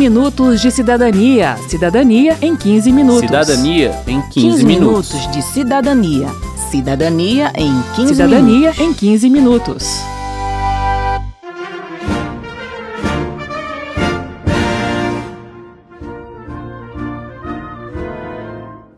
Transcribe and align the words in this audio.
minutos 0.00 0.62
de 0.62 0.70
cidadania. 0.70 1.58
Cidadania 1.68 2.34
em 2.40 2.56
15 2.56 2.90
minutos. 2.90 3.20
Cidadania 3.20 3.90
em 4.06 4.22
15, 4.22 4.32
15 4.32 4.64
minutos. 4.64 5.12
minutos 5.12 5.30
de 5.30 5.42
cidadania. 5.42 6.28
Cidadania 6.70 7.52
em 7.54 7.82
15 7.96 8.14
Cidadania 8.14 8.70
minutos. 8.70 8.80
em 8.80 8.94
15 8.94 9.28
minutos. 9.28 10.00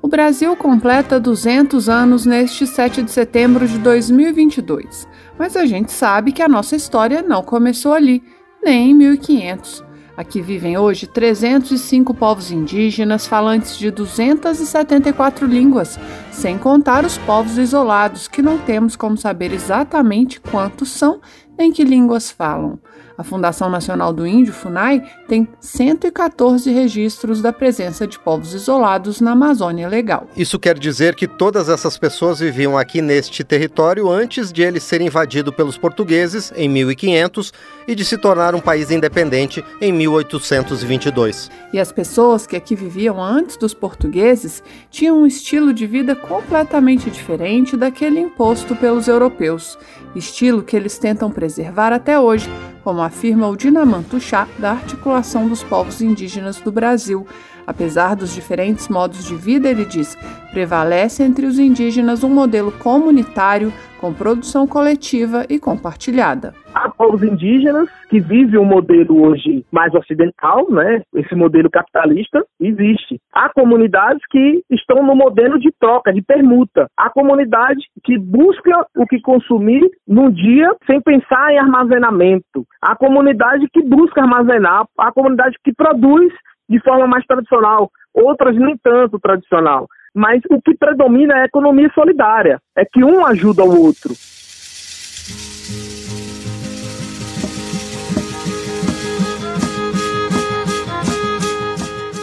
O 0.01 0.07
Brasil 0.07 0.55
completa 0.55 1.19
200 1.19 1.89
anos 1.89 2.25
neste 2.25 2.65
7 2.65 3.03
de 3.03 3.11
setembro 3.11 3.67
de 3.67 3.79
2022, 3.79 5.09
mas 5.37 5.57
a 5.57 5.67
gente 5.67 5.91
sabe 5.91 6.31
que 6.31 6.43
a 6.43 6.49
nossa 6.49 6.77
história 6.77 7.23
não 7.23 7.43
começou 7.43 7.93
ali, 7.93 8.23
nem 8.63 8.93
em 8.93 8.95
1500. 8.95 9.91
Aqui 10.15 10.43
vivem 10.43 10.77
hoje 10.77 11.07
305 11.07 12.13
povos 12.13 12.51
indígenas 12.51 13.27
falantes 13.27 13.79
de 13.79 13.91
274 13.91 15.47
línguas, 15.47 15.99
sem 16.31 16.59
contar 16.59 17.05
os 17.05 17.17
povos 17.19 17.57
isolados, 17.57 18.29
que 18.29 18.43
não 18.43 18.59
temos 18.59 18.95
como 18.95 19.17
saber 19.17 19.53
exatamente 19.53 20.39
quantos 20.39 20.91
são 20.91 21.21
nem 21.57 21.73
que 21.73 21.85
línguas 21.85 22.31
falam. 22.31 22.79
A 23.17 23.23
Fundação 23.23 23.69
Nacional 23.69 24.13
do 24.13 24.27
Índio, 24.27 24.53
FUNAI, 24.53 25.03
tem 25.29 25.47
114 25.61 26.71
registros 26.73 27.43
da 27.43 27.53
presença 27.53 28.07
de 28.07 28.19
povos 28.19 28.55
isolados 28.55 29.21
na 29.21 29.33
Amazônia 29.33 29.89
Legal. 29.89 30.27
Isso 30.37 30.59
quer 30.59 30.79
dizer 30.79 31.15
que 31.15 31.29
todas 31.29 31.69
essas 31.69 31.99
pessoas 31.99 32.41
viviam 32.41 32.77
aqui 32.77 33.03
neste 33.03 33.45
território 33.45 34.11
antes 34.11 34.53
de 34.53 34.63
ele 34.63 34.81
ser 34.81 35.01
invadido 35.01 35.53
pelos 35.53 35.77
portugueses 35.77 36.53
em 36.57 36.69
1500 36.69 37.53
e 37.87 37.95
de 37.95 38.05
se 38.05 38.17
tornar 38.17 38.55
um 38.55 38.61
país 38.61 38.91
independente 38.91 39.65
em 39.81 39.93
1822. 39.93 41.51
E 41.73 41.79
as 41.79 41.93
pessoas 41.93 42.47
que 42.47 42.57
aqui 42.57 42.75
viviam 42.75 43.23
antes 43.23 43.57
dos 43.57 43.75
portugueses 43.75 44.63
tinham 44.91 45.19
um 45.19 45.27
estilo 45.27 45.73
de 45.73 45.87
vida 45.87 46.17
completamente 46.17 47.11
diferente 47.11 47.77
daquele 47.77 48.21
imposto 48.21 48.75
pelos 48.75 49.07
europeus, 49.07 49.79
estilo 50.15 50.63
que 50.63 50.77
eles 50.77 50.99
tentam 50.99 51.31
preservar 51.43 51.93
até 51.93 52.21
hoje, 52.21 52.49
como 52.85 53.03
afirma 53.03 53.49
o 53.49 53.57
Dinamanto 53.57 54.21
Chá 54.21 54.47
da 54.61 54.71
Articulação 54.71 55.49
dos 55.49 55.61
Povos 55.61 56.01
Indígenas 56.01 56.61
do 56.61 56.71
Brasil. 56.71 57.27
Apesar 57.67 58.17
dos 58.17 58.35
diferentes 58.35 58.89
modos 58.89 59.25
de 59.25 59.35
vida, 59.35 59.69
ele 59.69 59.85
diz, 59.85 60.17
prevalece 60.53 61.23
entre 61.23 61.47
os 61.47 61.59
indígenas 61.59 62.25
um 62.25 62.29
modelo 62.29 62.73
comunitário 62.73 63.73
com 64.03 64.13
produção 64.13 64.67
coletiva 64.67 65.47
e 65.49 65.61
compartilhada. 65.61 66.53
Há 66.75 66.91
povos 66.91 67.23
indígenas 67.23 67.89
que 68.11 68.19
vivem 68.19 68.59
um 68.59 68.65
modelo 68.65 69.23
hoje 69.29 69.65
mais 69.71 69.95
ocidental, 69.95 70.69
né? 70.69 71.03
Esse 71.15 71.37
modelo 71.37 71.71
capitalista 71.71 72.45
existe. 72.61 73.21
Há 73.33 73.49
comunidades 73.51 74.21
que 74.29 74.63
estão 74.69 75.05
no 75.05 75.15
modelo 75.15 75.57
de 75.61 75.71
troca, 75.79 76.13
de 76.13 76.21
permuta. 76.21 76.89
Há 76.99 77.11
comunidade 77.11 77.81
que 78.03 78.19
busca 78.19 78.85
o 78.97 79.07
que 79.07 79.21
consumir 79.21 79.89
num 80.09 80.31
dia 80.31 80.75
sem 80.85 81.01
pensar 81.01 81.53
em 81.53 81.59
armazenamento. 81.59 82.67
Há 82.83 82.97
comunidade 82.97 83.69
que 83.73 83.83
busca 83.83 84.23
armazenar. 84.23 84.85
Há 84.99 85.13
comunidade 85.13 85.57
que 85.63 85.73
produz 85.73 86.33
de 86.73 86.81
forma 86.81 87.07
mais 87.07 87.25
tradicional. 87.27 87.91
Outras 88.15 88.57
nem 88.57 88.77
tanto 88.83 89.21
tradicional. 89.21 89.87
Mas 90.15 90.43
o 90.51 90.61
que 90.61 90.75
predomina 90.75 91.35
é 91.35 91.43
a 91.43 91.47
economia 91.47 91.91
solidária. 91.95 92.59
É 92.77 92.85
que 92.85 93.05
um 93.05 93.25
ajuda 93.25 93.63
o 93.63 93.85
outro. 93.85 94.13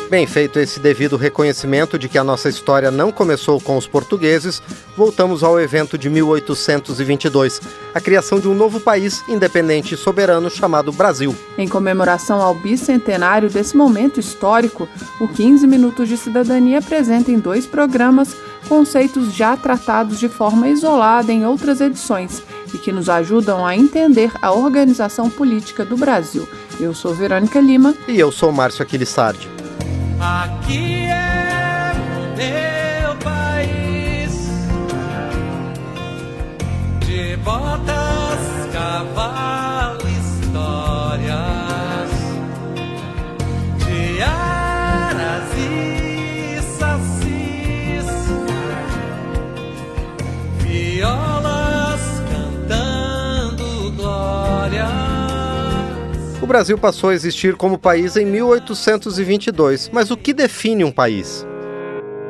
Bem, 0.10 0.26
feito 0.26 0.58
esse 0.58 0.80
devido 0.80 1.18
reconhecimento 1.18 2.00
de 2.00 2.10
que 2.10 2.18
a 2.18 2.24
nossa 2.24 2.50
história 2.50 2.90
não 2.90 3.12
começou 3.12 3.62
com 3.62 3.78
os 3.78 3.86
portugueses, 3.86 4.60
voltamos 4.98 5.44
ao 5.44 5.60
evento 5.60 6.00
de 6.00 6.10
1822, 6.10 7.62
a 7.94 8.02
criação 8.02 8.40
de 8.40 8.48
um 8.48 8.56
novo 8.56 8.80
país 8.80 9.24
independente 9.30 9.94
e 9.94 9.98
soberano 9.98 10.50
chamado 10.50 10.92
Brasil. 10.92 11.36
Em 11.60 11.68
comemoração 11.68 12.42
ao 12.42 12.56
bicentenário 12.56 13.52
desse 13.52 13.78
momento 13.78 14.20
histórico, 14.20 14.90
o 15.22 15.28
15 15.28 15.68
Minutos 15.68 16.10
de 16.10 16.18
Cidadania 16.18 16.80
apresenta 16.80 17.30
em 17.30 17.38
dois 17.38 17.68
programas 17.68 18.36
conceitos 18.68 19.32
já 19.32 19.56
tratados 19.56 20.20
de 20.20 20.28
forma 20.28 20.70
isolada 20.70 21.32
em 21.32 21.46
outras 21.46 21.82
edições 21.82 22.42
e 22.74 22.80
que 22.80 22.92
nos 22.92 23.10
ajudam 23.10 23.64
a 23.64 23.76
entender 23.76 24.32
a 24.42 24.52
organização 24.52 25.30
política 25.30 25.86
do 25.86 25.96
Brasil. 25.96 26.50
Eu 26.80 26.96
sou 26.96 27.14
Verônica 27.14 27.60
Lima. 27.60 27.94
E 28.08 28.20
eu 28.20 28.32
sou 28.32 28.52
Márcio 28.52 28.82
Aquilissardi. 28.82 29.59
Aqui 30.22 31.06
é 31.06 31.94
meu 32.36 33.16
país. 33.24 34.34
De 37.00 37.38
botas, 37.38 38.68
cavalo, 38.74 39.89
Brasil 56.50 56.80
passou 56.80 57.12
a 57.12 57.14
existir 57.14 57.56
como 57.56 57.78
país 57.78 58.18
em 58.18 58.26
1822, 58.26 59.92
mas 59.94 60.10
o 60.10 60.18
que 60.18 60.34
define 60.34 60.84
um 60.84 60.92
país? 60.92 61.46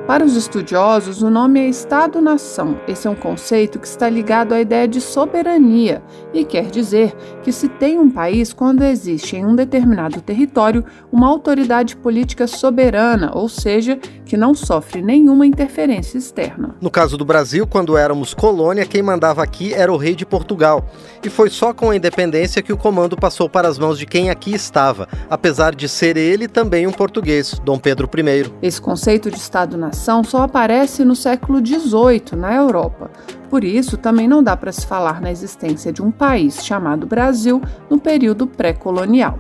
Para 0.10 0.26
os 0.26 0.36
estudiosos, 0.36 1.22
o 1.22 1.30
nome 1.30 1.60
é 1.60 1.70
Estado-nação. 1.70 2.80
Esse 2.88 3.06
é 3.06 3.12
um 3.12 3.16
conceito 3.16 3.78
que 3.78 3.86
está 3.86 4.10
ligado 4.10 4.56
à 4.56 4.60
ideia 4.60 4.88
de 4.88 5.00
soberania 5.00 6.02
e 6.34 6.44
quer 6.44 6.66
dizer 6.66 7.16
que 7.44 7.52
se 7.52 7.70
tem 7.70 8.00
um 8.00 8.10
país 8.10 8.52
quando 8.52 8.84
existe 8.84 9.36
em 9.36 9.46
um 9.46 9.56
determinado 9.56 10.20
território 10.20 10.84
uma 11.12 11.28
autoridade 11.28 11.96
política 11.96 12.48
soberana, 12.48 13.30
ou 13.36 13.48
seja, 13.48 14.00
que 14.26 14.36
não 14.36 14.56
sofre 14.56 15.00
nenhuma 15.00 15.46
interferência 15.46 16.18
externa. 16.18 16.76
No 16.82 16.90
caso 16.90 17.16
do 17.16 17.24
Brasil, 17.24 17.68
quando 17.68 17.96
éramos 17.96 18.34
colônia, 18.34 18.88
quem 18.88 19.04
mandava 19.04 19.44
aqui 19.44 19.76
era 19.76 19.94
o 19.94 19.98
rei 19.98 20.16
de 20.16 20.26
Portugal. 20.26 20.90
E 21.24 21.30
foi 21.30 21.52
só 21.52 21.72
com 21.72 21.92
a 21.92 21.96
independência 21.96 22.64
que 22.64 22.74
o 22.74 22.78
comando 22.78 23.16
passou 23.16 23.48
para 23.48 23.68
as 23.68 23.78
mãos 23.78 24.00
de 24.00 24.08
quem 24.08 24.32
aqui 24.32 24.56
estava, 24.56 25.08
apesar 25.30 25.76
de 25.76 25.88
ser 25.88 26.18
ele 26.18 26.48
também 26.48 26.88
um 26.88 26.92
português, 26.92 27.62
Dom 27.64 27.78
Pedro 27.78 28.10
I. 28.12 28.52
Esse 28.64 28.82
conceito 28.82 29.30
de 29.30 29.38
Estado-nação 29.38 29.99
só 30.24 30.44
aparece 30.44 31.04
no 31.04 31.14
século 31.14 31.60
XVIII, 31.60 32.38
na 32.38 32.56
Europa. 32.56 33.12
Por 33.50 33.64
isso, 33.64 33.98
também 33.98 34.28
não 34.28 34.42
dá 34.42 34.56
para 34.56 34.72
se 34.72 34.88
falar 34.88 35.20
na 35.20 35.30
existência 35.30 35.92
de 35.92 36.02
um 36.02 36.10
país 36.10 36.64
chamado 36.64 37.06
Brasil 37.06 37.62
no 37.90 38.00
período 38.00 38.48
pré-colonial. 38.48 39.38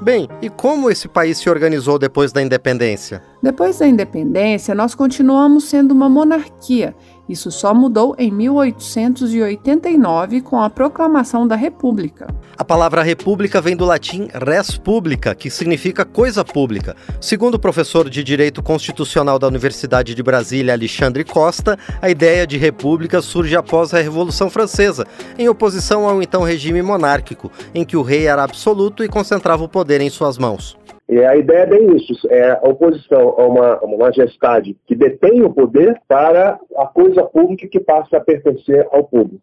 Bem, 0.00 0.28
e 0.40 0.48
como 0.48 0.90
esse 0.90 1.06
país 1.06 1.38
se 1.38 1.50
organizou 1.50 1.98
depois 1.98 2.32
da 2.32 2.40
independência? 2.40 3.22
Depois 3.42 3.78
da 3.78 3.86
independência, 3.86 4.74
nós 4.74 4.94
continuamos 4.94 5.64
sendo 5.64 5.92
uma 5.92 6.08
monarquia. 6.08 6.96
Isso 7.30 7.50
só 7.52 7.72
mudou 7.72 8.16
em 8.18 8.28
1889 8.28 10.40
com 10.40 10.60
a 10.60 10.68
proclamação 10.68 11.46
da 11.46 11.54
República. 11.54 12.26
A 12.58 12.64
palavra 12.64 13.04
república 13.04 13.60
vem 13.60 13.76
do 13.76 13.84
latim 13.84 14.26
res 14.34 14.76
publica, 14.76 15.32
que 15.32 15.48
significa 15.48 16.04
coisa 16.04 16.44
pública. 16.44 16.96
Segundo 17.20 17.54
o 17.54 17.58
professor 17.60 18.10
de 18.10 18.24
Direito 18.24 18.60
Constitucional 18.60 19.38
da 19.38 19.46
Universidade 19.46 20.12
de 20.12 20.22
Brasília, 20.24 20.74
Alexandre 20.74 21.22
Costa, 21.22 21.78
a 22.02 22.10
ideia 22.10 22.44
de 22.44 22.58
república 22.58 23.22
surge 23.22 23.54
após 23.54 23.94
a 23.94 24.00
Revolução 24.00 24.50
Francesa, 24.50 25.06
em 25.38 25.48
oposição 25.48 26.08
ao 26.08 26.20
então 26.20 26.42
regime 26.42 26.82
monárquico, 26.82 27.48
em 27.72 27.84
que 27.84 27.96
o 27.96 28.02
rei 28.02 28.26
era 28.26 28.42
absoluto 28.42 29.04
e 29.04 29.08
concentrava 29.08 29.62
o 29.62 29.68
poder 29.68 30.00
em 30.00 30.10
suas 30.10 30.36
mãos. 30.36 30.76
E 31.10 31.24
a 31.24 31.34
ideia 31.34 31.62
é 31.62 31.66
bem 31.66 31.96
isso, 31.96 32.14
é 32.30 32.52
a 32.52 32.60
oposição 32.62 33.34
a 33.36 33.44
uma, 33.44 33.74
a 33.74 33.84
uma 33.84 33.96
majestade 33.96 34.76
que 34.86 34.94
detém 34.94 35.42
o 35.42 35.52
poder 35.52 36.00
para 36.06 36.56
a 36.76 36.86
coisa 36.86 37.24
pública 37.24 37.66
que 37.66 37.80
passa 37.80 38.18
a 38.18 38.20
pertencer 38.20 38.86
ao 38.92 39.02
público. 39.02 39.42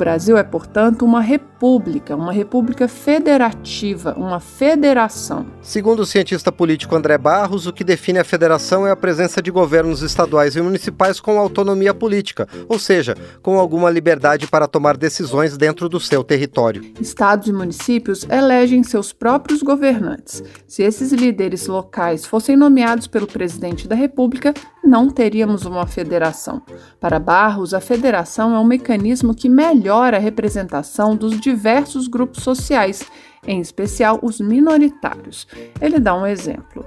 Brasil 0.00 0.38
é, 0.38 0.42
portanto, 0.42 1.04
uma 1.04 1.20
república, 1.20 2.16
uma 2.16 2.32
república 2.32 2.88
federativa, 2.88 4.14
uma 4.16 4.40
federação. 4.40 5.44
Segundo 5.60 6.00
o 6.00 6.06
cientista 6.06 6.50
político 6.50 6.96
André 6.96 7.18
Barros, 7.18 7.66
o 7.66 7.72
que 7.72 7.84
define 7.84 8.18
a 8.18 8.24
federação 8.24 8.86
é 8.86 8.90
a 8.90 8.96
presença 8.96 9.42
de 9.42 9.50
governos 9.50 10.00
estaduais 10.00 10.56
e 10.56 10.62
municipais 10.62 11.20
com 11.20 11.38
autonomia 11.38 11.92
política, 11.92 12.48
ou 12.66 12.78
seja, 12.78 13.14
com 13.42 13.58
alguma 13.58 13.90
liberdade 13.90 14.46
para 14.46 14.66
tomar 14.66 14.96
decisões 14.96 15.58
dentro 15.58 15.86
do 15.86 16.00
seu 16.00 16.24
território. 16.24 16.82
Estados 16.98 17.48
e 17.48 17.52
municípios 17.52 18.26
elegem 18.30 18.82
seus 18.82 19.12
próprios 19.12 19.62
governantes. 19.62 20.42
Se 20.66 20.82
esses 20.82 21.12
líderes 21.12 21.66
locais 21.66 22.24
fossem 22.24 22.56
nomeados 22.56 23.06
pelo 23.06 23.26
presidente 23.26 23.86
da 23.86 23.94
República, 23.94 24.54
não 24.82 25.10
teríamos 25.10 25.66
uma 25.66 25.86
federação. 25.86 26.62
Para 26.98 27.18
Barros, 27.18 27.74
a 27.74 27.80
federação 27.80 28.56
é 28.56 28.58
um 28.58 28.64
mecanismo 28.64 29.34
que 29.34 29.46
melhora 29.46 29.89
a 29.98 30.18
representação 30.18 31.16
dos 31.16 31.40
diversos 31.40 32.06
grupos 32.06 32.42
sociais, 32.42 33.10
em 33.46 33.60
especial 33.60 34.18
os 34.22 34.40
minoritários. 34.40 35.46
Ele 35.80 35.98
dá 35.98 36.14
um 36.14 36.26
exemplo. 36.26 36.84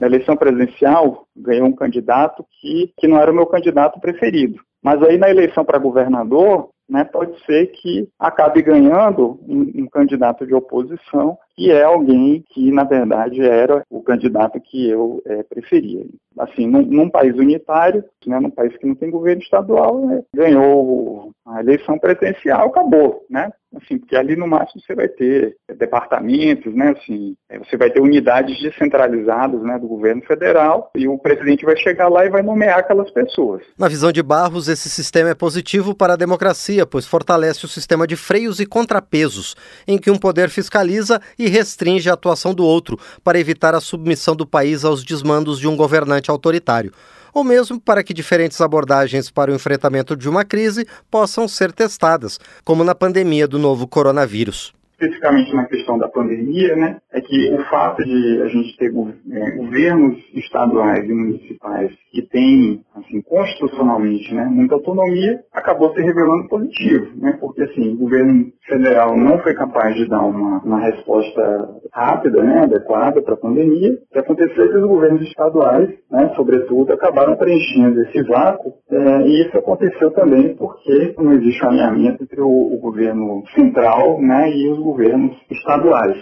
Na 0.00 0.06
eleição 0.06 0.36
presidencial, 0.36 1.26
ganhou 1.34 1.66
um 1.66 1.74
candidato 1.74 2.44
que, 2.60 2.92
que 2.98 3.08
não 3.08 3.18
era 3.18 3.30
o 3.30 3.34
meu 3.34 3.46
candidato 3.46 3.98
preferido. 4.00 4.60
Mas 4.82 5.02
aí 5.02 5.16
na 5.16 5.30
eleição 5.30 5.64
para 5.64 5.78
governador, 5.78 6.68
né, 6.88 7.04
pode 7.04 7.32
ser 7.44 7.68
que 7.68 8.08
acabe 8.18 8.62
ganhando 8.62 9.40
um, 9.48 9.82
um, 9.82 9.86
candidato 9.88 10.46
de 10.46 10.54
oposição 10.54 11.36
que 11.56 11.70
é 11.72 11.82
alguém 11.82 12.44
que, 12.50 12.70
na 12.70 12.84
verdade, 12.84 13.40
era 13.40 13.82
o 13.90 14.02
candidato 14.02 14.60
que 14.60 14.88
eu 14.88 15.22
é, 15.24 15.42
preferia. 15.42 16.04
Assim, 16.38 16.66
num, 16.66 16.82
num, 16.82 17.08
país 17.08 17.34
unitário, 17.34 18.04
né, 18.26 18.38
num 18.38 18.50
país 18.50 18.76
que 18.76 18.86
não 18.86 18.94
tem 18.94 19.10
governo 19.10 19.40
estadual, 19.40 20.04
né, 20.04 20.22
ganhou 20.34 21.30
a 21.46 21.60
eleição 21.60 21.98
presidencial, 21.98 22.66
acabou, 22.68 23.24
né? 23.30 23.50
Assim, 23.74 23.98
porque 23.98 24.16
ali 24.16 24.36
no 24.36 24.46
máximo 24.46 24.80
você 24.80 24.94
vai 24.94 25.08
ter 25.08 25.56
departamentos, 25.76 26.74
né? 26.74 26.94
Assim, 26.96 27.36
é, 27.48 27.58
você 27.58 27.76
vai 27.76 27.90
ter 27.90 28.00
unidades 28.00 28.60
descentralizadas, 28.60 29.60
né, 29.62 29.78
do 29.78 29.86
governo 29.86 30.22
federal 30.22 30.90
e 30.96 31.06
o 31.08 31.18
presidente 31.18 31.64
vai 31.64 31.76
chegar 31.76 32.08
lá 32.08 32.24
e 32.24 32.30
vai 32.30 32.42
nomear 32.42 32.78
aquelas 32.78 33.10
pessoas. 33.10 33.62
Na 33.78 33.88
visão 33.88 34.12
de 34.12 34.22
Barros, 34.22 34.68
esse 34.68 34.88
sistema 34.88 35.30
é 35.30 35.34
positivo 35.34 35.94
para 35.94 36.14
a 36.14 36.16
democracia, 36.16 36.86
pois 36.86 37.06
fortalece 37.06 37.64
o 37.64 37.68
sistema 37.68 38.06
de 38.06 38.16
freios 38.16 38.60
e 38.60 38.66
contrapesos, 38.66 39.54
em 39.86 39.98
que 39.98 40.10
um 40.10 40.18
poder 40.18 40.48
fiscaliza 40.48 41.20
e 41.38 41.45
restringe 41.48 42.08
a 42.08 42.14
atuação 42.14 42.54
do 42.54 42.64
outro, 42.64 42.98
para 43.22 43.38
evitar 43.38 43.74
a 43.74 43.80
submissão 43.80 44.34
do 44.34 44.46
país 44.46 44.84
aos 44.84 45.04
desmandos 45.04 45.58
de 45.58 45.68
um 45.68 45.76
governante 45.76 46.30
autoritário. 46.30 46.92
Ou 47.32 47.44
mesmo 47.44 47.80
para 47.80 48.02
que 48.02 48.14
diferentes 48.14 48.60
abordagens 48.60 49.30
para 49.30 49.50
o 49.50 49.54
enfrentamento 49.54 50.16
de 50.16 50.28
uma 50.28 50.44
crise 50.44 50.86
possam 51.10 51.46
ser 51.46 51.72
testadas, 51.72 52.40
como 52.64 52.82
na 52.82 52.94
pandemia 52.94 53.46
do 53.46 53.58
novo 53.58 53.86
coronavírus 53.86 54.74
especificamente 54.98 55.54
na 55.54 55.66
questão 55.66 55.98
da 55.98 56.08
pandemia, 56.08 56.74
né, 56.74 56.98
é 57.12 57.20
que 57.20 57.54
o 57.54 57.64
fato 57.66 58.02
de 58.02 58.42
a 58.42 58.48
gente 58.48 58.76
ter 58.78 58.86
é, 58.86 59.50
governos 59.56 60.18
estaduais 60.34 61.04
e 61.04 61.12
municipais 61.12 61.92
que 62.10 62.22
têm, 62.28 62.80
assim, 62.94 63.20
constitucionalmente, 63.22 64.34
né, 64.34 64.46
muita 64.46 64.74
autonomia, 64.74 65.40
acabou 65.52 65.92
se 65.94 66.00
revelando 66.00 66.48
positivo, 66.48 67.06
né, 67.16 67.36
porque, 67.40 67.62
assim, 67.62 67.92
o 67.92 67.98
governo 67.98 68.46
federal 68.66 69.16
não 69.16 69.38
foi 69.38 69.54
capaz 69.54 69.94
de 69.96 70.08
dar 70.08 70.22
uma, 70.22 70.58
uma 70.62 70.80
resposta 70.80 71.68
rápida, 71.92 72.42
né, 72.42 72.60
adequada 72.60 73.22
para 73.22 73.34
a 73.34 73.38
pandemia. 73.38 73.92
O 73.92 74.12
que 74.12 74.18
aconteceu 74.18 74.64
é 74.64 74.68
que 74.68 74.78
os 74.78 74.88
governos 74.88 75.22
estaduais, 75.22 75.90
né, 76.10 76.32
sobretudo, 76.34 76.92
acabaram 76.92 77.36
preenchendo 77.36 78.00
esse 78.02 78.22
vácuo, 78.24 78.72
é, 78.90 79.22
e 79.22 79.46
isso 79.46 79.58
aconteceu 79.58 80.10
também 80.12 80.54
porque 80.56 81.14
não 81.18 81.32
existe 81.32 81.64
um 81.64 81.68
alinhamento 81.68 82.22
entre 82.22 82.40
o, 82.40 82.74
o 82.74 82.78
governo 82.78 83.42
central, 83.54 84.20
né, 84.20 84.50
e 84.50 84.68
os 84.68 84.85
governos 84.86 85.36
estaduais. 85.50 86.16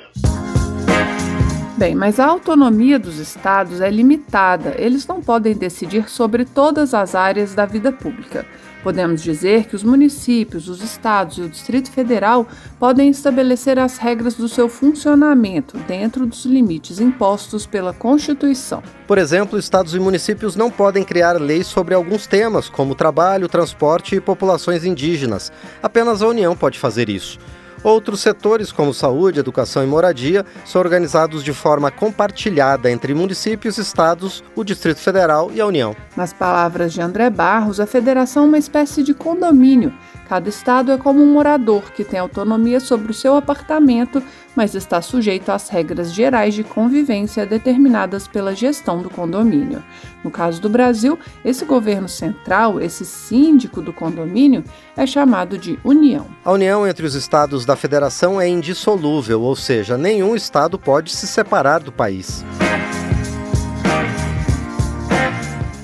Bem, 1.76 1.94
mas 1.94 2.18
a 2.18 2.26
autonomia 2.26 2.98
dos 2.98 3.18
estados 3.18 3.80
é 3.82 3.90
limitada, 3.90 4.74
eles 4.78 5.06
não 5.06 5.20
podem 5.20 5.54
decidir 5.54 6.08
sobre 6.08 6.46
todas 6.46 6.94
as 6.94 7.14
áreas 7.14 7.54
da 7.54 7.66
vida 7.66 7.92
pública. 7.92 8.46
Podemos 8.82 9.22
dizer 9.22 9.64
que 9.64 9.74
os 9.74 9.82
municípios, 9.82 10.68
os 10.68 10.82
estados 10.82 11.38
e 11.38 11.42
o 11.42 11.48
Distrito 11.48 11.90
Federal 11.90 12.46
podem 12.78 13.08
estabelecer 13.08 13.78
as 13.78 13.98
regras 13.98 14.34
do 14.34 14.48
seu 14.48 14.68
funcionamento 14.68 15.76
dentro 15.88 16.24
dos 16.26 16.44
limites 16.44 17.00
impostos 17.00 17.66
pela 17.66 17.92
Constituição. 17.92 18.82
Por 19.06 19.18
exemplo, 19.18 19.58
estados 19.58 19.94
e 19.94 20.00
municípios 20.00 20.54
não 20.54 20.70
podem 20.70 21.02
criar 21.02 21.40
leis 21.40 21.66
sobre 21.66 21.94
alguns 21.94 22.26
temas, 22.26 22.68
como 22.68 22.94
trabalho, 22.94 23.48
transporte 23.48 24.16
e 24.16 24.20
populações 24.20 24.84
indígenas. 24.84 25.50
Apenas 25.82 26.22
a 26.22 26.28
União 26.28 26.54
pode 26.54 26.78
fazer 26.78 27.08
isso. 27.08 27.38
Outros 27.84 28.20
setores, 28.20 28.72
como 28.72 28.94
saúde, 28.94 29.38
educação 29.38 29.84
e 29.84 29.86
moradia, 29.86 30.46
são 30.64 30.80
organizados 30.80 31.44
de 31.44 31.52
forma 31.52 31.90
compartilhada 31.90 32.90
entre 32.90 33.12
municípios, 33.12 33.76
estados, 33.76 34.42
o 34.56 34.64
Distrito 34.64 35.00
Federal 35.00 35.50
e 35.52 35.60
a 35.60 35.66
União. 35.66 35.94
Nas 36.16 36.32
palavras 36.32 36.94
de 36.94 37.02
André 37.02 37.28
Barros, 37.28 37.78
a 37.78 37.86
federação 37.86 38.44
é 38.44 38.46
uma 38.46 38.58
espécie 38.58 39.02
de 39.02 39.12
condomínio. 39.12 39.92
Cada 40.34 40.48
estado 40.48 40.90
é 40.90 40.98
como 40.98 41.22
um 41.22 41.32
morador 41.32 41.92
que 41.92 42.02
tem 42.02 42.18
autonomia 42.18 42.80
sobre 42.80 43.08
o 43.12 43.14
seu 43.14 43.36
apartamento, 43.36 44.20
mas 44.56 44.74
está 44.74 45.00
sujeito 45.00 45.50
às 45.50 45.68
regras 45.68 46.12
gerais 46.12 46.54
de 46.54 46.64
convivência 46.64 47.46
determinadas 47.46 48.26
pela 48.26 48.52
gestão 48.52 49.00
do 49.00 49.08
condomínio. 49.08 49.80
No 50.24 50.32
caso 50.32 50.60
do 50.60 50.68
Brasil, 50.68 51.16
esse 51.44 51.64
governo 51.64 52.08
central, 52.08 52.80
esse 52.80 53.04
síndico 53.04 53.80
do 53.80 53.92
condomínio, 53.92 54.64
é 54.96 55.06
chamado 55.06 55.56
de 55.56 55.78
União. 55.84 56.26
A 56.44 56.50
união 56.50 56.84
entre 56.84 57.06
os 57.06 57.14
estados 57.14 57.64
da 57.64 57.76
federação 57.76 58.40
é 58.40 58.48
indissolúvel, 58.48 59.40
ou 59.40 59.54
seja, 59.54 59.96
nenhum 59.96 60.34
estado 60.34 60.76
pode 60.76 61.12
se 61.12 61.28
separar 61.28 61.78
do 61.78 61.92
país. 61.92 62.44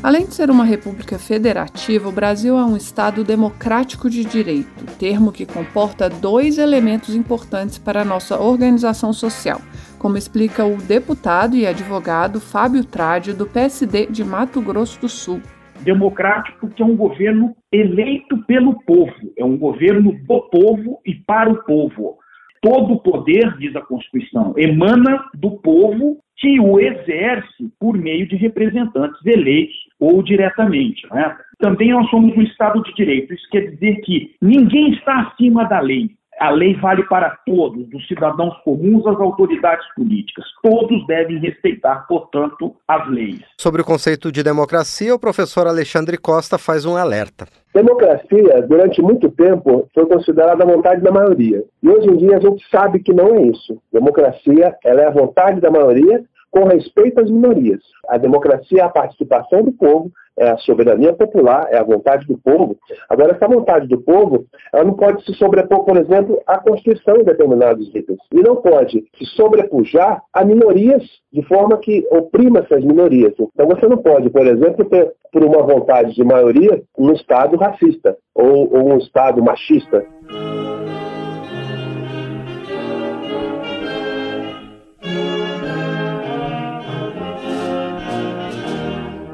Além 0.02 0.24
de 0.24 0.32
ser 0.32 0.50
uma 0.50 0.64
república 0.64 1.18
federativa, 1.18 2.08
o 2.08 2.12
Brasil 2.12 2.56
é 2.56 2.64
um 2.64 2.74
Estado 2.74 3.22
democrático 3.22 4.08
de 4.08 4.24
direito, 4.24 4.86
termo 4.98 5.30
que 5.30 5.44
comporta 5.44 6.08
dois 6.08 6.56
elementos 6.56 7.14
importantes 7.14 7.76
para 7.76 8.00
a 8.00 8.04
nossa 8.04 8.40
organização 8.40 9.12
social, 9.12 9.60
como 9.98 10.16
explica 10.16 10.64
o 10.64 10.78
deputado 10.78 11.54
e 11.54 11.66
advogado 11.66 12.40
Fábio 12.40 12.82
Trade, 12.82 13.34
do 13.34 13.46
PSD 13.46 14.06
de 14.06 14.24
Mato 14.24 14.62
Grosso 14.62 14.98
do 15.02 15.08
Sul. 15.08 15.42
Democrático 15.82 16.70
que 16.70 16.82
é 16.82 16.86
um 16.86 16.96
governo 16.96 17.54
eleito 17.70 18.38
pelo 18.46 18.82
povo, 18.84 19.12
é 19.36 19.44
um 19.44 19.58
governo 19.58 20.12
do 20.12 20.40
povo 20.50 20.98
e 21.04 21.14
para 21.14 21.50
o 21.50 21.62
povo. 21.62 22.16
Todo 22.60 22.94
o 22.94 23.00
poder, 23.00 23.56
diz 23.58 23.74
a 23.74 23.80
Constituição, 23.80 24.54
emana 24.56 25.24
do 25.34 25.52
povo 25.52 26.18
que 26.36 26.58
o 26.58 26.80
exerce 26.80 27.70
por 27.78 27.96
meio 27.96 28.26
de 28.26 28.36
representantes 28.36 29.24
eleitos 29.24 29.76
ou 29.98 30.22
diretamente. 30.22 31.06
Né? 31.10 31.36
Também 31.58 31.90
nós 31.90 32.08
somos 32.10 32.34
um 32.36 32.42
Estado 32.42 32.82
de 32.82 32.94
Direito. 32.94 33.34
Isso 33.34 33.46
quer 33.50 33.70
dizer 33.70 34.00
que 34.00 34.34
ninguém 34.40 34.92
está 34.92 35.20
acima 35.20 35.64
da 35.64 35.80
lei. 35.80 36.10
A 36.40 36.48
lei 36.48 36.74
vale 36.76 37.02
para 37.02 37.36
todos, 37.44 37.86
dos 37.90 38.08
cidadãos 38.08 38.56
comuns 38.64 39.06
às 39.06 39.20
autoridades 39.20 39.86
políticas. 39.94 40.46
Todos 40.62 41.06
devem 41.06 41.38
respeitar, 41.38 42.06
portanto, 42.08 42.74
as 42.88 43.06
leis. 43.10 43.42
Sobre 43.58 43.82
o 43.82 43.84
conceito 43.84 44.32
de 44.32 44.42
democracia, 44.42 45.14
o 45.14 45.18
professor 45.18 45.66
Alexandre 45.66 46.16
Costa 46.16 46.56
faz 46.56 46.86
um 46.86 46.96
alerta. 46.96 47.46
Democracia, 47.74 48.62
durante 48.66 49.02
muito 49.02 49.30
tempo, 49.30 49.86
foi 49.94 50.06
considerada 50.06 50.64
a 50.64 50.66
vontade 50.66 51.02
da 51.02 51.12
maioria. 51.12 51.62
E 51.82 51.88
hoje 51.90 52.08
em 52.08 52.16
dia 52.16 52.38
a 52.38 52.40
gente 52.40 52.64
sabe 52.70 53.00
que 53.00 53.12
não 53.12 53.34
é 53.34 53.42
isso. 53.42 53.76
Democracia 53.92 54.74
ela 54.82 55.02
é 55.02 55.08
a 55.08 55.12
vontade 55.12 55.60
da 55.60 55.70
maioria 55.70 56.24
com 56.50 56.64
respeito 56.64 57.20
às 57.20 57.30
minorias. 57.30 57.80
A 58.08 58.18
democracia 58.18 58.80
é 58.80 58.84
a 58.84 58.88
participação 58.88 59.62
do 59.62 59.72
povo, 59.72 60.10
é 60.38 60.50
a 60.50 60.56
soberania 60.58 61.12
popular, 61.12 61.68
é 61.70 61.76
a 61.76 61.84
vontade 61.84 62.26
do 62.26 62.38
povo. 62.38 62.76
Agora, 63.08 63.32
essa 63.32 63.46
vontade 63.46 63.86
do 63.86 64.00
povo, 64.00 64.46
ela 64.72 64.84
não 64.84 64.94
pode 64.94 65.22
se 65.24 65.34
sobrepor, 65.34 65.84
por 65.84 65.96
exemplo, 65.98 66.40
à 66.46 66.58
Constituição 66.58 67.16
em 67.16 67.24
determinados 67.24 67.88
itens. 67.94 68.18
E 68.32 68.40
não 68.40 68.56
pode 68.56 69.04
se 69.18 69.26
sobrepujar 69.36 70.22
a 70.32 70.44
minorias 70.44 71.02
de 71.32 71.42
forma 71.42 71.76
que 71.76 72.06
oprima 72.10 72.60
essas 72.60 72.82
minorias. 72.82 73.34
Então, 73.38 73.66
você 73.66 73.86
não 73.86 73.98
pode, 73.98 74.30
por 74.30 74.46
exemplo, 74.46 74.84
ter, 74.86 75.12
por 75.30 75.44
uma 75.44 75.62
vontade 75.62 76.14
de 76.14 76.24
maioria, 76.24 76.82
um 76.98 77.12
Estado 77.12 77.56
racista 77.56 78.16
ou, 78.34 78.72
ou 78.74 78.94
um 78.94 78.98
Estado 78.98 79.42
machista. 79.42 80.04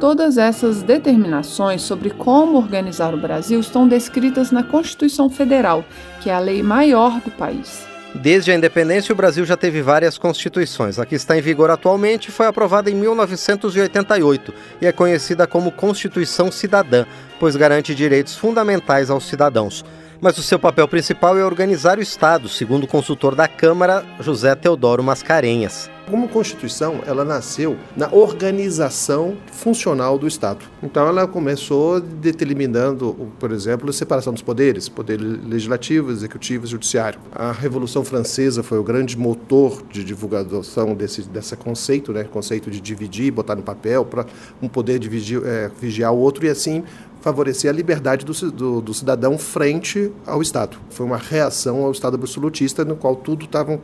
Todas 0.07 0.39
essas 0.39 0.85
determinações 0.85 1.83
sobre 1.83 2.11
como 2.11 2.59
organizar 2.59 3.13
o 3.13 3.17
Brasil 3.17 3.59
estão 3.59 3.89
descritas 3.89 4.53
na 4.53 4.63
Constituição 4.63 5.29
Federal, 5.29 5.85
que 6.21 6.31
é 6.31 6.33
a 6.33 6.39
lei 6.39 6.63
maior 6.63 7.21
do 7.23 7.31
país. 7.33 7.85
Desde 8.15 8.53
a 8.53 8.55
independência, 8.55 9.13
o 9.13 9.17
Brasil 9.17 9.45
já 9.45 9.57
teve 9.57 9.83
várias 9.83 10.17
constituições. 10.17 11.01
A 11.01 11.05
que 11.05 11.17
está 11.17 11.37
em 11.37 11.41
vigor 11.41 11.73
atualmente 11.73 12.31
foi 12.31 12.47
aprovada 12.47 12.89
em 12.89 12.95
1988 12.95 14.55
e 14.81 14.87
é 14.87 14.93
conhecida 14.93 15.45
como 15.45 15.73
Constituição 15.73 16.53
Cidadã, 16.53 17.05
pois 17.41 17.57
garante 17.57 17.93
direitos 17.93 18.37
fundamentais 18.37 19.11
aos 19.11 19.27
cidadãos. 19.27 19.85
Mas 20.21 20.39
o 20.39 20.43
seu 20.43 20.61
papel 20.61 20.87
principal 20.87 21.37
é 21.37 21.45
organizar 21.45 21.99
o 21.99 22.03
Estado, 22.03 22.49
segundo 22.49 22.85
o 22.85 22.89
consultor 22.89 23.35
da 23.35 23.49
Câmara, 23.49 24.05
José 24.21 24.55
Teodoro 24.55 25.03
Mascarenhas. 25.03 25.96
Como 26.09 26.29
Constituição, 26.29 27.01
ela 27.05 27.25
nasceu 27.25 27.77
na 27.97 28.09
organização 28.13 29.37
funcional 29.51 30.17
do 30.17 30.29
Estado. 30.29 30.65
Então, 30.81 31.07
ela 31.09 31.27
começou 31.27 32.01
determinando, 32.01 33.13
por 33.41 33.51
exemplo, 33.51 33.91
a 33.91 33.93
separação 33.93 34.33
dos 34.33 34.43
poderes, 34.43 34.89
poder 34.89 35.17
legislativo, 35.17 36.13
executivo 36.13 36.65
e 36.65 36.69
judiciário. 36.69 37.19
A 37.33 37.51
Revolução 37.51 38.05
Francesa 38.05 38.63
foi 38.63 38.79
o 38.79 38.85
grande 38.85 39.19
motor 39.19 39.83
de 39.91 40.05
divulgação 40.05 40.95
desse 40.95 41.23
dessa 41.23 41.57
conceito, 41.57 42.13
né, 42.13 42.23
conceito 42.25 42.71
de 42.71 42.81
dividir, 42.81 43.33
botar 43.33 43.57
no 43.57 43.63
papel 43.63 44.05
para 44.05 44.27
um 44.63 44.69
poder 44.69 45.01
dividir, 45.01 45.43
é, 45.45 45.71
vigiar 45.81 46.13
o 46.13 46.19
outro 46.19 46.47
e 46.47 46.49
assim 46.49 46.85
favorecer 47.27 47.69
a 47.69 47.75
liberdade 47.75 48.25
do, 48.25 48.33
do, 48.53 48.81
do, 48.81 48.95
cidadão 48.95 49.37
frente 49.37 50.13
ao 50.25 50.41
Estado. 50.41 50.79
Foi 50.89 51.05
uma 51.05 51.17
reação 51.17 51.85
ao 51.85 51.91
Estado 51.91 52.15
absolutista, 52.15 52.85
no 52.85 52.95
qual 52.95 53.17
tudo 53.17 53.47
estava 53.47 53.81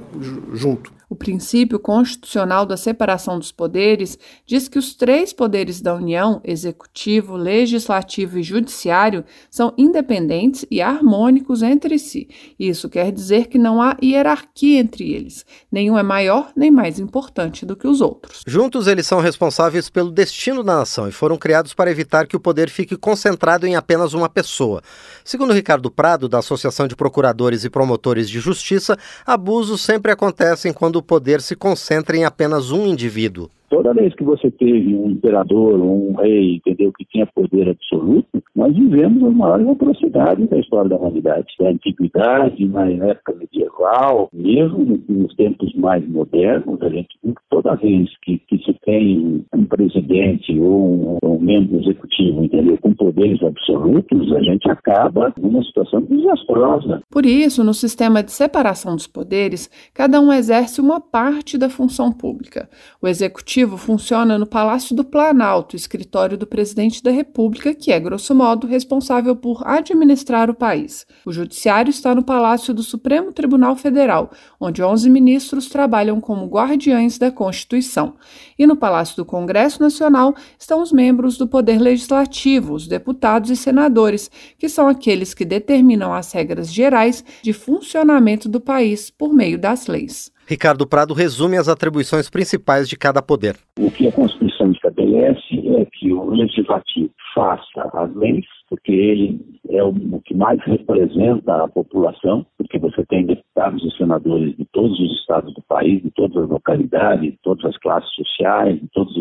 junto. 0.53 0.93
O 1.11 1.17
princípio 1.17 1.79
constitucional 1.79 2.65
da 2.65 2.77
separação 2.77 3.39
dos 3.39 3.53
poderes 3.53 4.17
diz 4.47 4.67
que 4.69 4.79
os 4.79 4.95
três 4.95 5.31
poderes 5.33 5.81
da 5.81 5.95
União, 5.95 6.41
executivo, 6.43 7.37
legislativo 7.37 8.39
e 8.39 8.43
judiciário, 8.43 9.23
são 9.51 9.75
independentes 9.77 10.65
e 10.71 10.81
harmônicos 10.81 11.63
entre 11.63 11.99
si. 11.99 12.29
Isso 12.59 12.89
quer 12.89 13.13
dizer 13.13 13.49
que 13.49 13.59
não 13.59 13.83
há 13.83 13.97
hierarquia 14.03 14.79
entre 14.79 15.13
eles. 15.13 15.45
Nenhum 15.71 15.99
é 15.99 16.03
maior 16.03 16.51
nem 16.57 16.71
mais 16.71 16.99
importante 16.99 17.67
do 17.67 17.77
que 17.77 17.87
os 17.87 18.01
outros. 18.01 18.43
Juntos, 18.47 18.87
eles 18.87 19.07
são 19.07 19.21
responsáveis 19.21 19.91
pelo 19.91 20.11
destino 20.11 20.63
da 20.63 20.77
nação 20.77 21.07
e 21.09 21.13
foram 21.13 21.37
criados 21.37 21.75
para 21.75 21.91
evitar 21.91 22.27
que 22.27 22.37
o 22.37 22.41
poder 22.41 22.71
fique 22.71 22.97
concentrado 22.97 23.32
em 23.67 23.77
apenas 23.77 24.15
uma 24.15 24.29
pessoa. 24.29 24.83
Segundo 25.25 25.53
Ricardo 25.53 25.91
Prado, 25.91 26.29
da 26.29 26.39
Associação 26.39 26.87
de 26.87 26.97
Procuradores 26.97 27.65
e 27.65 27.71
Promotores 27.71 28.29
de 28.29 28.41
Justiça, 28.41 28.99
abusos 29.27 29.81
sempre 29.81 30.13
acontecem 30.13 30.73
quando 30.73 30.97
o 30.97 31.03
poder 31.03 31.41
se 31.41 31.57
concentra 31.57 32.17
em 32.17 32.25
apenas 32.25 32.71
um 32.71 32.87
indivíduo. 32.87 33.51
Toda 33.73 33.95
vez 33.95 34.15
que 34.15 34.23
você 34.23 34.51
teve 34.51 34.95
um 34.95 35.13
imperador 35.13 35.81
um 35.81 36.13
rei, 36.17 36.57
entendeu, 36.57 36.93
que 36.93 37.07
tinha 37.07 37.25
poder 37.25 37.71
absoluto, 37.71 38.29
nós 38.55 38.77
vivemos 38.77 39.25
as 39.25 39.35
maiores 39.35 39.67
atrocidades 39.67 40.47
da 40.51 40.59
história 40.59 40.91
da 40.91 40.97
humanidade. 40.97 41.47
Da 41.59 41.71
antiguidade, 41.71 42.67
na 42.67 42.87
época 43.07 43.35
medieval, 43.35 44.29
mesmo 44.31 45.01
nos 45.09 45.35
tempos 45.37 45.75
mais 45.75 46.07
modernos, 46.07 46.83
a 46.83 46.91
gente 46.91 47.17
toda 47.49 47.75
vez 47.77 48.11
que, 48.23 48.43
que 48.47 48.59
se 48.59 48.75
tem 48.85 49.43
um 49.55 49.65
presidente 49.65 50.59
ou 50.61 51.19
um, 51.25 51.29
um 51.31 51.39
membro 51.39 51.81
executivo, 51.81 52.45
entendeu, 52.45 52.77
com 52.77 52.93
poderes 52.93 53.43
absolutos, 53.43 54.33
a 54.35 54.43
gente 54.43 54.71
acaba 54.71 55.33
numa 55.41 55.65
situação 55.65 56.03
desastrosa. 56.03 57.03
Por 57.11 57.25
isso, 57.25 57.65
no 57.65 57.73
sistema 57.73 58.23
de 58.23 58.33
separação 58.33 58.97
dos 58.97 59.07
poderes, 59.07 59.71
cada 59.95 60.21
um 60.21 60.31
exerce 60.31 60.79
uma 60.79 61.01
parte 61.01 61.57
da 61.57 61.71
função 61.71 62.13
pública. 62.13 62.69
O 63.01 63.09
executivo 63.09 63.62
Executivo 63.63 63.77
funciona 63.77 64.37
no 64.37 64.47
Palácio 64.47 64.95
do 64.95 65.05
Planalto, 65.05 65.77
escritório 65.77 66.37
do 66.37 66.47
presidente 66.47 67.01
da 67.01 67.13
República, 67.13 67.73
que 67.73 67.93
é, 67.93 68.01
grosso 68.01 68.35
modo, 68.35 68.67
responsável 68.67 69.37
por 69.37 69.63
administrar 69.65 70.51
o 70.51 70.55
país. 70.55 71.07
O 71.25 71.33
Judiciário 71.33 71.91
está 71.91 72.13
no 72.13 72.25
Palácio 72.25 72.75
do 72.75 72.83
Supremo 72.83 73.33
Tribunal 73.33 73.77
Federal, 73.77 74.33
onde 74.59 74.83
11 74.83 75.09
ministros 75.09 75.69
trabalham 75.69 76.21
como 76.21 76.47
guardiães 76.47 77.19
da 77.19 77.31
Constituição. 77.31 78.15
E 78.59 78.67
no 78.67 78.75
Palácio 78.75 79.17
do 79.17 79.25
Congresso 79.25 79.81
Nacional 79.81 80.35
estão 80.59 80.83
os 80.83 80.91
membros 80.91 81.39
do 81.39 81.47
Poder 81.47 81.79
Legislativo, 81.81 82.75
os 82.75 82.89
deputados 82.89 83.49
e 83.49 83.57
senadores, 83.57 84.29
que 84.59 84.69
são 84.69 84.89
aqueles 84.89 85.35
que 85.35 85.45
determinam 85.45 86.13
as 86.13 86.33
regras 86.33 86.73
gerais 86.73 87.25
de 87.43 87.53
funcionamento 87.53 88.49
do 88.49 88.61
país 88.61 89.09
por 89.09 89.33
meio 89.33 89.57
das 89.57 89.87
leis. 89.87 90.33
Ricardo 90.47 90.87
Prado 90.87 91.15
resume 91.15 91.57
as 91.57 91.69
atribuições 91.69 92.29
principais 92.29 92.89
de 92.89 92.97
cada 92.97 93.23
poder. 93.23 93.57
O 93.79 93.91
que 93.91 94.09
a 94.09 94.13
Constituição 94.13 94.73
estabelece 94.73 95.59
é 95.77 95.87
que 95.93 96.13
o 96.13 96.31
legislativo 96.31 97.11
faça 97.35 97.91
as 97.95 98.15
leis, 98.15 98.45
porque 98.69 98.93
ele 98.93 99.41
é 99.71 99.83
o 99.83 99.95
que 100.25 100.35
mais 100.35 100.61
representa 100.65 101.65
a 101.65 101.69
população, 101.69 102.45
porque 102.59 102.79
você 102.79 103.05
tem 103.07 103.27
deputados 103.53 103.85
e 103.85 103.97
senadores 103.97 104.57
de 104.57 104.65
todos 104.73 104.99
os 104.99 105.21
estados 105.21 105.55
do 105.55 105.63
país, 105.63 106.03
de 106.03 106.11
todas 106.13 106.45
as 106.45 106.49
localidades, 106.49 107.33
de 107.33 107.39
todas 107.43 107.65
as 107.67 107.77
classes 107.79 108.11
sociais, 108.15 108.81
de 108.81 108.89
todas 108.89 109.13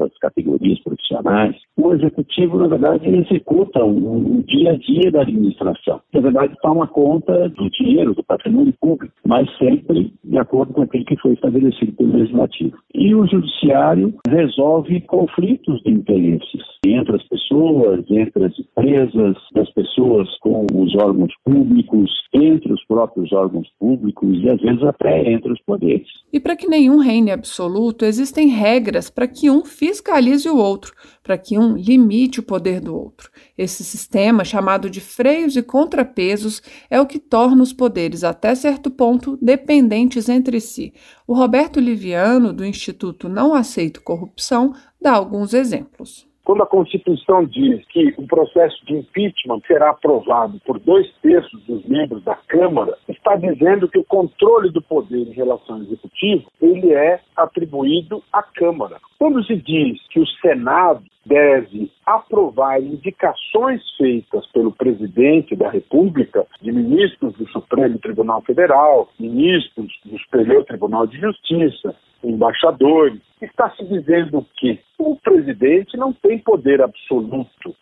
as 0.00 0.18
categorias 0.18 0.80
profissionais. 0.80 1.56
O 1.76 1.92
executivo, 1.92 2.58
na 2.58 2.68
verdade, 2.68 3.08
executa 3.08 3.84
o, 3.84 4.38
o 4.38 4.42
dia 4.44 4.72
a 4.72 4.76
dia 4.76 5.10
da 5.12 5.22
administração. 5.22 6.00
Na 6.12 6.20
verdade, 6.20 6.54
toma 6.62 6.86
conta 6.86 7.48
do 7.50 7.70
dinheiro, 7.70 8.14
do 8.14 8.24
patrimônio 8.24 8.74
público, 8.80 9.14
mas 9.26 9.48
sempre 9.58 10.12
de 10.24 10.38
acordo 10.38 10.72
com 10.72 10.82
aquilo 10.82 11.04
que 11.04 11.16
foi 11.18 11.32
estabelecido 11.32 11.92
pelo 11.92 12.16
legislativo. 12.16 12.76
E 12.94 13.14
o 13.14 13.26
judiciário 13.26 14.14
resolve 14.28 15.00
conflitos 15.02 15.82
de 15.82 15.90
interesses 15.90 16.62
entre 16.86 17.16
as 17.16 17.22
pessoas, 17.24 18.04
entre 18.10 18.44
as 18.44 18.58
empresas, 18.58 19.36
das 19.54 19.70
pessoas 19.70 20.28
com 20.38 20.66
os 20.74 20.94
órgãos 20.96 21.32
públicos, 21.44 22.10
entre 22.32 22.72
os 22.72 22.84
próprios 22.86 23.32
órgãos 23.32 23.68
públicos 23.78 24.38
e 24.42 24.48
às 24.48 24.60
vezes 24.60 24.82
até 24.82 25.30
entre 25.30 25.52
os 25.52 25.60
poderes. 25.62 26.06
E 26.32 26.40
para 26.40 26.56
que 26.56 26.66
nenhum 26.66 26.98
reine 26.98 27.30
absoluto, 27.30 28.04
existem 28.04 28.48
regras 28.48 29.10
para 29.10 29.26
que 29.26 29.50
um 29.50 29.64
fiscalize 29.64 30.48
o 30.48 30.56
outro, 30.56 30.92
para 31.22 31.38
que 31.38 31.58
um 31.58 31.76
limite 31.76 32.40
o 32.40 32.42
poder 32.42 32.80
do 32.80 32.96
outro. 32.96 33.30
Esse 33.56 33.84
sistema, 33.84 34.44
chamado 34.44 34.88
de 34.88 35.00
freios 35.00 35.56
e 35.56 35.62
contrapesos, 35.62 36.62
é 36.90 37.00
o 37.00 37.06
que 37.06 37.18
torna 37.18 37.62
os 37.62 37.72
poderes, 37.72 38.24
até 38.24 38.54
certo 38.54 38.90
ponto, 38.90 39.38
dependentes 39.40 40.28
entre 40.28 40.60
si. 40.60 40.92
O 41.26 41.34
Roberto 41.34 41.80
Liviano, 41.80 42.52
do 42.52 42.64
Instituto 42.64 43.28
Não 43.28 43.54
Aceito 43.54 44.02
Corrupção, 44.02 44.72
dá 45.00 45.12
alguns 45.12 45.54
exemplos. 45.54 46.26
Quando 46.44 46.62
a 46.62 46.66
Constituição 46.66 47.44
diz 47.46 47.82
que 47.86 48.14
o 48.18 48.26
processo 48.26 48.84
de 48.84 48.94
impeachment 48.94 49.60
será 49.66 49.90
aprovado 49.90 50.60
por 50.66 50.78
dois 50.78 51.10
terços 51.22 51.62
dos 51.64 51.82
membros 51.86 52.22
da 52.22 52.34
Câmara, 52.34 52.96
está 53.08 53.34
dizendo 53.34 53.88
que 53.88 53.98
o 53.98 54.04
controle 54.04 54.70
do 54.70 54.82
poder 54.82 55.26
em 55.26 55.32
relação 55.32 55.76
ao 55.76 55.82
Executivo 55.82 56.44
ele 56.60 56.92
é 56.92 57.18
atribuído 57.34 58.22
à 58.30 58.42
Câmara. 58.42 58.98
Quando 59.18 59.42
se 59.44 59.56
diz 59.56 59.98
que 60.08 60.20
o 60.20 60.26
Senado 60.26 61.02
deve 61.24 61.90
aprovar 62.04 62.78
indicações 62.82 63.80
feitas 63.96 64.46
pelo 64.48 64.70
presidente 64.72 65.56
da 65.56 65.70
República, 65.70 66.46
de 66.60 66.70
ministros 66.70 67.32
do 67.34 67.48
Supremo 67.48 67.98
Tribunal 67.98 68.42
Federal, 68.42 69.08
ministros 69.18 69.90
do 70.04 70.18
Superior 70.18 70.64
Tribunal 70.64 71.06
de 71.06 71.18
Justiça, 71.18 71.94
embaixadores, 72.24 73.20
está 73.40 73.70
se 73.70 73.84
dizendo 73.84 74.44
que 74.56 74.80
o 74.98 75.16
presidente 75.16 75.96
não 75.96 76.12
tem 76.12 76.38
poder 76.38 76.80
absoluto. 76.80 77.74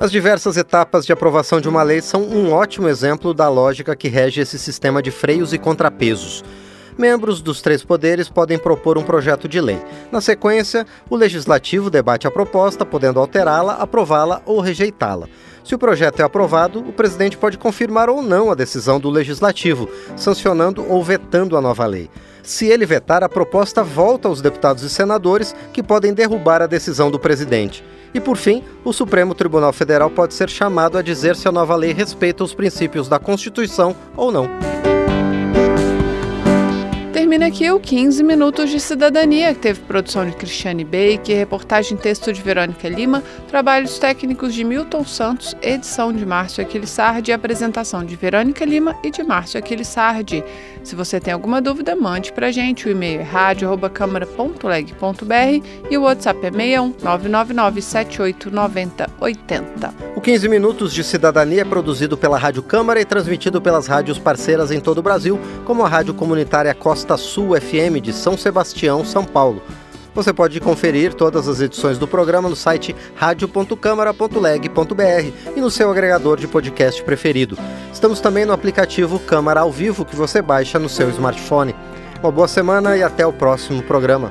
As 0.00 0.12
diversas 0.12 0.56
etapas 0.56 1.04
de 1.04 1.12
aprovação 1.12 1.60
de 1.60 1.68
uma 1.68 1.82
lei 1.82 2.00
são 2.00 2.22
um 2.22 2.52
ótimo 2.52 2.88
exemplo 2.88 3.34
da 3.34 3.48
lógica 3.48 3.96
que 3.96 4.06
rege 4.06 4.40
esse 4.40 4.58
sistema 4.58 5.02
de 5.02 5.10
freios 5.10 5.52
e 5.52 5.58
contrapesos. 5.58 6.44
Membros 6.96 7.40
dos 7.40 7.60
três 7.60 7.84
poderes 7.84 8.28
podem 8.28 8.58
propor 8.58 8.96
um 8.96 9.02
projeto 9.02 9.48
de 9.48 9.60
lei. 9.60 9.78
Na 10.10 10.20
sequência, 10.20 10.84
o 11.08 11.16
legislativo 11.16 11.90
debate 11.90 12.26
a 12.26 12.30
proposta, 12.30 12.84
podendo 12.84 13.20
alterá-la, 13.20 13.74
aprová-la 13.74 14.40
ou 14.46 14.60
rejeitá-la. 14.60 15.28
Se 15.64 15.74
o 15.74 15.78
projeto 15.78 16.20
é 16.20 16.22
aprovado, 16.22 16.80
o 16.80 16.92
presidente 16.92 17.36
pode 17.36 17.58
confirmar 17.58 18.08
ou 18.08 18.22
não 18.22 18.50
a 18.50 18.54
decisão 18.54 18.98
do 18.98 19.10
legislativo, 19.10 19.88
sancionando 20.16 20.84
ou 20.88 21.02
vetando 21.02 21.56
a 21.56 21.60
nova 21.60 21.86
lei. 21.86 22.10
Se 22.42 22.66
ele 22.66 22.86
vetar, 22.86 23.22
a 23.22 23.28
proposta 23.28 23.82
volta 23.82 24.28
aos 24.28 24.40
deputados 24.40 24.82
e 24.82 24.88
senadores, 24.88 25.54
que 25.72 25.82
podem 25.82 26.14
derrubar 26.14 26.62
a 26.62 26.66
decisão 26.66 27.10
do 27.10 27.18
presidente. 27.18 27.84
E 28.14 28.20
por 28.20 28.36
fim, 28.36 28.64
o 28.84 28.92
Supremo 28.92 29.34
Tribunal 29.34 29.72
Federal 29.72 30.08
pode 30.08 30.32
ser 30.32 30.48
chamado 30.48 30.96
a 30.96 31.02
dizer 31.02 31.36
se 31.36 31.46
a 31.46 31.52
nova 31.52 31.76
lei 31.76 31.92
respeita 31.92 32.42
os 32.42 32.54
princípios 32.54 33.06
da 33.06 33.18
Constituição 33.18 33.94
ou 34.16 34.32
não. 34.32 34.48
Termina 37.28 37.48
aqui 37.48 37.70
o 37.70 37.78
15 37.78 38.22
Minutos 38.22 38.70
de 38.70 38.80
Cidadania, 38.80 39.52
que 39.52 39.60
teve 39.60 39.80
produção 39.80 40.24
de 40.24 40.34
Cristiane 40.34 40.82
Bake, 40.82 41.34
reportagem 41.34 41.94
texto 41.94 42.32
de 42.32 42.40
Verônica 42.40 42.88
Lima, 42.88 43.22
trabalhos 43.48 43.98
técnicos 43.98 44.54
de 44.54 44.64
Milton 44.64 45.04
Santos, 45.04 45.54
edição 45.60 46.10
de 46.10 46.24
Márcio 46.24 46.62
Aquilissardi 46.62 47.30
e 47.30 47.34
apresentação 47.34 48.02
de 48.02 48.16
Verônica 48.16 48.64
Lima 48.64 48.96
e 49.04 49.10
de 49.10 49.22
Márcio 49.22 49.58
Aquilissardi. 49.58 50.42
Se 50.82 50.96
você 50.96 51.20
tem 51.20 51.34
alguma 51.34 51.60
dúvida, 51.60 51.94
mande 51.94 52.32
para 52.32 52.50
gente. 52.50 52.88
O 52.88 52.90
e-mail 52.90 53.20
é 53.20 53.24
rádio.câmara.leg.br 53.24 55.66
e 55.90 55.98
o 55.98 56.04
WhatsApp 56.04 56.46
é 56.46 56.50
61 56.50 56.94
999 57.02 57.82
789080. 57.82 59.94
O 60.16 60.20
15 60.22 60.48
Minutos 60.48 60.94
de 60.94 61.04
Cidadania 61.04 61.60
é 61.60 61.64
produzido 61.64 62.16
pela 62.16 62.38
Rádio 62.38 62.62
Câmara 62.62 63.02
e 63.02 63.04
transmitido 63.04 63.60
pelas 63.60 63.86
rádios 63.86 64.18
parceiras 64.18 64.70
em 64.70 64.80
todo 64.80 64.96
o 64.98 65.02
Brasil, 65.02 65.38
como 65.66 65.84
a 65.84 65.88
Rádio 65.88 66.14
Comunitária 66.14 66.72
Costa 66.72 67.17
Sul 67.18 67.50
FM 67.60 68.00
de 68.00 68.12
São 68.12 68.38
Sebastião, 68.38 69.04
São 69.04 69.24
Paulo. 69.24 69.62
Você 70.14 70.32
pode 70.32 70.58
conferir 70.58 71.12
todas 71.14 71.46
as 71.46 71.60
edições 71.60 71.98
do 71.98 72.08
programa 72.08 72.48
no 72.48 72.56
site 72.56 72.96
radio.câmara.leg.br 73.14 75.52
e 75.54 75.60
no 75.60 75.70
seu 75.70 75.90
agregador 75.90 76.38
de 76.38 76.48
podcast 76.48 77.02
preferido. 77.04 77.56
Estamos 77.92 78.20
também 78.20 78.44
no 78.44 78.52
aplicativo 78.52 79.20
Câmara 79.20 79.60
ao 79.60 79.70
Vivo 79.70 80.04
que 80.04 80.16
você 80.16 80.42
baixa 80.42 80.78
no 80.78 80.88
seu 80.88 81.08
smartphone. 81.10 81.74
Uma 82.20 82.32
boa 82.32 82.48
semana 82.48 82.96
e 82.96 83.02
até 83.02 83.26
o 83.26 83.32
próximo 83.32 83.82
programa. 83.82 84.30